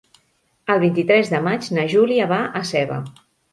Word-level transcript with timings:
El 0.75 0.81
vint-i-tres 0.83 1.29
de 1.35 1.43
maig 1.49 1.69
na 1.79 1.85
Júlia 1.93 2.29
va 2.35 2.43
a 2.63 2.65
Seva. 2.75 3.01